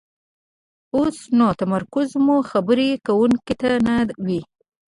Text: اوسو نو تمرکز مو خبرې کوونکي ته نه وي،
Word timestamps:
اوسو 0.95 1.23
نو 1.37 1.47
تمرکز 1.61 2.09
مو 2.25 2.35
خبرې 2.51 2.89
کوونکي 3.05 3.53
ته 3.61 3.69
نه 3.85 3.95
وي، 4.25 4.39